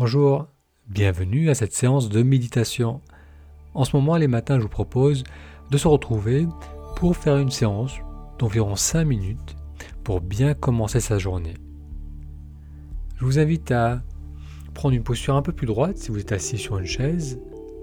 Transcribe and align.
Bonjour, 0.00 0.46
bienvenue 0.88 1.50
à 1.50 1.54
cette 1.54 1.74
séance 1.74 2.08
de 2.08 2.22
méditation. 2.22 3.02
En 3.74 3.84
ce 3.84 3.94
moment, 3.94 4.16
les 4.16 4.28
matins, 4.28 4.56
je 4.56 4.62
vous 4.62 4.68
propose 4.70 5.24
de 5.70 5.76
se 5.76 5.86
retrouver 5.86 6.46
pour 6.96 7.18
faire 7.18 7.36
une 7.36 7.50
séance 7.50 7.92
d'environ 8.38 8.76
5 8.76 9.04
minutes 9.04 9.56
pour 10.02 10.22
bien 10.22 10.54
commencer 10.54 11.00
sa 11.00 11.18
journée. 11.18 11.52
Je 13.18 13.26
vous 13.26 13.38
invite 13.38 13.72
à 13.72 14.00
prendre 14.72 14.94
une 14.94 15.02
posture 15.02 15.36
un 15.36 15.42
peu 15.42 15.52
plus 15.52 15.66
droite 15.66 15.98
si 15.98 16.10
vous 16.10 16.20
êtes 16.20 16.32
assis 16.32 16.56
sur 16.56 16.78
une 16.78 16.86
chaise, 16.86 17.38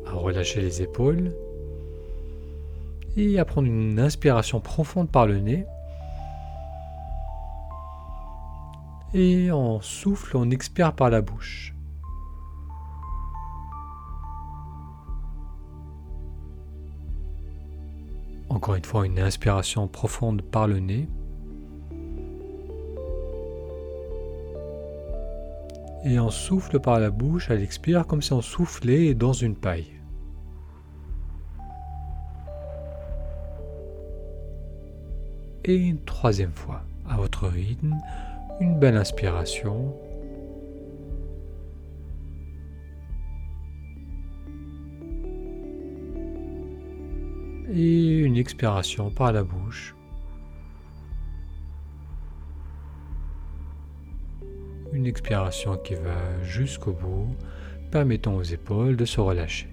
à 0.07 0.13
relâcher 0.13 0.59
les 0.59 0.81
épaules 0.81 1.35
et 3.15 3.37
à 3.37 3.45
prendre 3.45 3.67
une 3.67 3.99
inspiration 3.99 4.59
profonde 4.59 5.11
par 5.11 5.27
le 5.27 5.37
nez. 5.37 5.67
Et 9.13 9.51
en 9.51 9.81
souffle, 9.81 10.35
on 10.35 10.49
expire 10.49 10.93
par 10.93 11.11
la 11.11 11.21
bouche. 11.21 11.76
Encore 18.57 18.73
une 18.73 18.85
fois, 18.85 19.05
une 19.05 19.19
inspiration 19.19 19.87
profonde 19.87 20.41
par 20.41 20.67
le 20.67 20.79
nez. 20.79 21.07
Et 26.03 26.19
on 26.19 26.31
souffle 26.31 26.79
par 26.79 26.99
la 26.99 27.11
bouche, 27.11 27.51
elle 27.51 27.61
expire 27.61 28.07
comme 28.07 28.23
si 28.23 28.33
on 28.33 28.41
soufflait 28.41 29.13
dans 29.13 29.31
une 29.31 29.55
paille. 29.55 30.01
Et 35.63 35.75
une 35.75 36.03
troisième 36.03 36.53
fois, 36.53 36.81
à 37.07 37.15
votre 37.15 37.47
rythme, 37.47 37.95
une 38.59 38.79
belle 38.79 38.97
inspiration. 38.97 39.93
Et 47.69 48.19
une 48.19 48.37
expiration 48.37 49.11
par 49.11 49.33
la 49.33 49.43
bouche. 49.43 49.93
Une 54.93 55.05
expiration 55.05 55.75
qui 55.77 55.95
va 55.95 56.43
jusqu'au 56.43 56.93
bout, 56.93 57.35
permettant 57.91 58.35
aux 58.35 58.43
épaules 58.43 58.95
de 58.95 59.03
se 59.03 59.19
relâcher. 59.19 59.67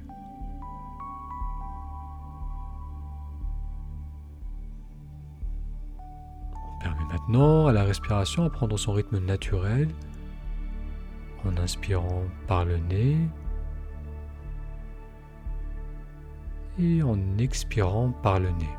On 6.52 6.78
permet 6.80 7.04
maintenant 7.12 7.66
à 7.68 7.72
la 7.72 7.84
respiration 7.84 8.42
à 8.42 8.50
prendre 8.50 8.76
son 8.76 8.92
rythme 8.92 9.20
naturel 9.20 9.88
en 11.44 11.56
inspirant 11.58 12.24
par 12.48 12.64
le 12.64 12.78
nez 12.78 13.16
et 16.78 17.02
en 17.02 17.18
expirant 17.38 18.10
par 18.22 18.40
le 18.40 18.50
nez. 18.50 18.78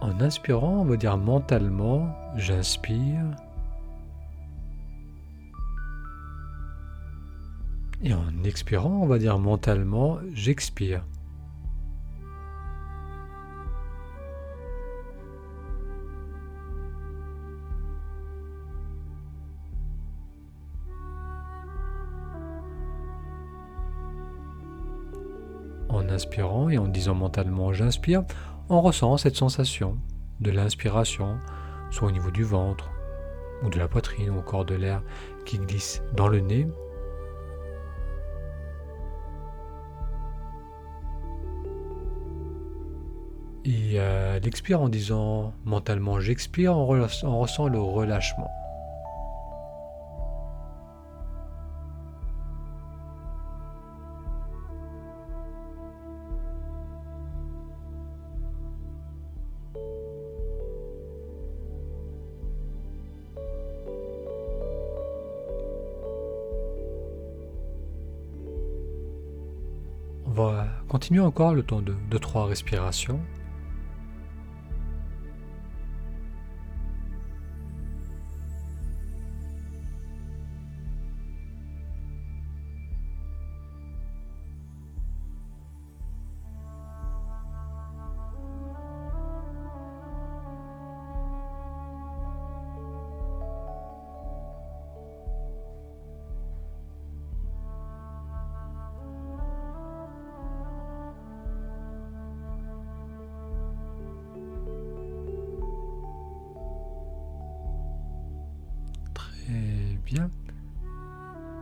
En 0.00 0.18
inspirant, 0.20 0.78
on 0.80 0.84
va 0.84 0.96
dire 0.96 1.18
mentalement, 1.18 2.08
j'inspire. 2.36 3.24
Et 8.02 8.14
en 8.14 8.44
expirant, 8.44 9.00
on 9.02 9.06
va 9.06 9.18
dire 9.18 9.38
mentalement, 9.38 10.18
j'expire. 10.32 11.04
En 25.90 26.08
inspirant 26.08 26.70
et 26.70 26.78
en 26.78 26.88
disant 26.88 27.14
mentalement 27.14 27.74
j'inspire, 27.74 28.22
on 28.70 28.80
ressent 28.80 29.18
cette 29.18 29.36
sensation 29.36 29.98
de 30.40 30.50
l'inspiration, 30.50 31.38
soit 31.90 32.08
au 32.08 32.12
niveau 32.12 32.30
du 32.30 32.44
ventre, 32.44 32.90
ou 33.62 33.68
de 33.68 33.78
la 33.78 33.88
poitrine, 33.88 34.30
ou 34.30 34.38
encore 34.38 34.64
de 34.64 34.74
l'air 34.74 35.02
qui 35.44 35.58
glisse 35.58 36.02
dans 36.16 36.28
le 36.28 36.40
nez. 36.40 36.66
Et 43.64 44.00
euh, 44.00 44.38
l'expire 44.40 44.80
en 44.80 44.88
disant 44.88 45.52
mentalement 45.64 46.18
j'expire, 46.18 46.76
on 46.76 46.86
ressent 46.86 47.68
le 47.68 47.78
relâchement. 47.78 48.48
On 70.26 70.30
va 70.32 70.66
continuer 70.88 71.20
encore 71.20 71.54
le 71.54 71.62
temps 71.62 71.82
de 71.82 71.92
2-3 72.10 72.46
respirations. 72.46 73.20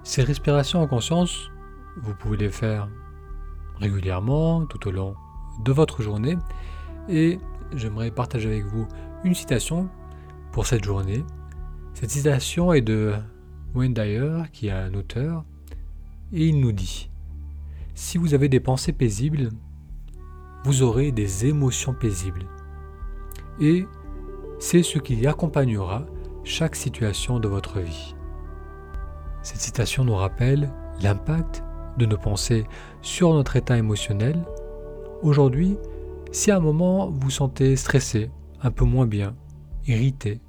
Ces 0.03 0.23
respirations 0.23 0.81
en 0.81 0.87
conscience, 0.87 1.51
vous 1.97 2.15
pouvez 2.15 2.37
les 2.37 2.51
faire 2.51 2.89
régulièrement 3.77 4.67
tout 4.67 4.89
au 4.89 4.91
long 4.91 5.15
de 5.65 5.73
votre 5.73 6.03
journée. 6.03 6.37
Et 7.09 7.39
j'aimerais 7.75 8.11
partager 8.11 8.49
avec 8.49 8.65
vous 8.65 8.87
une 9.25 9.35
citation 9.35 9.89
pour 10.53 10.67
cette 10.67 10.85
journée. 10.85 11.25
Cette 11.95 12.11
citation 12.11 12.73
est 12.73 12.81
de 12.81 13.15
Wayne 13.75 13.95
qui 14.53 14.69
est 14.69 14.73
un 14.73 14.95
auteur, 14.95 15.45
et 16.33 16.47
il 16.47 16.61
nous 16.61 16.73
dit 16.73 17.11
Si 17.95 18.19
vous 18.19 18.35
avez 18.35 18.49
des 18.49 18.61
pensées 18.61 18.93
paisibles, 18.93 19.51
vous 20.65 20.83
aurez 20.83 21.13
des 21.13 21.47
émotions 21.47 21.95
paisibles. 21.95 22.47
Et 23.61 23.87
c'est 24.59 24.83
ce 24.83 24.99
qui 24.99 25.27
accompagnera 25.27 26.07
chaque 26.45 26.77
situation 26.77 27.41
de 27.41 27.49
votre 27.49 27.81
vie. 27.81 28.15
Cette 29.49 29.63
citation 29.63 30.05
nous 30.05 30.15
rappelle 30.15 30.69
l'impact 31.01 31.65
de 31.97 32.05
nos 32.05 32.19
pensées 32.19 32.67
sur 33.01 33.33
notre 33.33 33.57
état 33.57 33.79
émotionnel. 33.79 34.45
Aujourd'hui, 35.23 35.79
si 36.33 36.51
à 36.51 36.59
un 36.59 36.61
moment 36.61 37.09
vous 37.09 37.31
sentez 37.31 37.75
stressé, 37.77 38.31
un 38.63 38.71
peu 38.71 38.85
moins 38.85 39.07
bien, 39.07 39.35
irrité, 39.87 40.43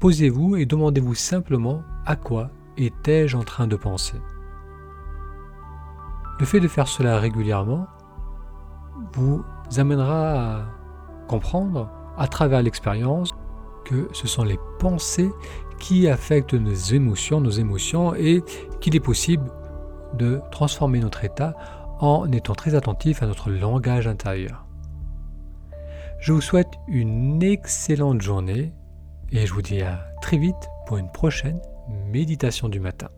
posez-vous 0.00 0.56
et 0.56 0.66
demandez-vous 0.66 1.14
simplement 1.14 1.82
à 2.04 2.16
quoi 2.16 2.50
étais-je 2.76 3.36
en 3.36 3.44
train 3.44 3.68
de 3.68 3.76
penser. 3.76 4.16
Le 6.40 6.46
fait 6.46 6.58
de 6.58 6.66
faire 6.66 6.88
cela 6.88 7.20
régulièrement 7.20 7.86
vous 9.12 9.44
amènera 9.76 10.56
à 10.56 10.64
comprendre 11.28 11.92
à 12.18 12.26
travers 12.26 12.60
l'expérience 12.60 13.30
que 13.86 14.08
ce 14.12 14.26
sont 14.26 14.44
les 14.44 14.58
pensées 14.78 15.30
qui 15.78 16.08
affectent 16.08 16.54
nos 16.54 16.74
émotions, 16.74 17.40
nos 17.40 17.50
émotions, 17.50 18.14
et 18.14 18.42
qu'il 18.80 18.96
est 18.96 19.00
possible 19.00 19.50
de 20.14 20.40
transformer 20.50 21.00
notre 21.00 21.24
état 21.24 21.54
en 22.00 22.30
étant 22.32 22.54
très 22.54 22.74
attentif 22.74 23.22
à 23.22 23.26
notre 23.26 23.50
langage 23.50 24.06
intérieur. 24.06 24.66
Je 26.20 26.32
vous 26.32 26.40
souhaite 26.40 26.72
une 26.88 27.42
excellente 27.42 28.22
journée 28.22 28.72
et 29.32 29.46
je 29.46 29.52
vous 29.52 29.62
dis 29.62 29.82
à 29.82 30.06
très 30.20 30.38
vite 30.38 30.54
pour 30.86 30.96
une 30.96 31.10
prochaine 31.10 31.60
méditation 32.10 32.68
du 32.68 32.80
matin. 32.80 33.08